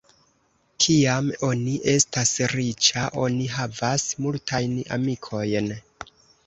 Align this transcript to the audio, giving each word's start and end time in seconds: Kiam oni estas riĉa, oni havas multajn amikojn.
Kiam 0.85 1.27
oni 1.49 1.75
estas 1.93 2.33
riĉa, 2.55 3.05
oni 3.27 3.49
havas 3.59 4.09
multajn 4.27 4.77
amikojn. 4.99 5.75